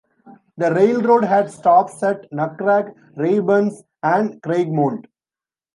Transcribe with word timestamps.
The 0.57 0.73
railroad 0.73 1.25
had 1.25 1.51
stops 1.51 2.01
at 2.01 2.27
Nucrag, 2.31 2.91
Reubens, 3.15 3.83
and 4.01 4.41
Craigmont. 4.41 5.05